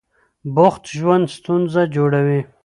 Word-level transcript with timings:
بوخت 0.55 0.83
ژوند 0.97 1.25
ستونزه 1.35 1.81
جوړوي. 1.95 2.41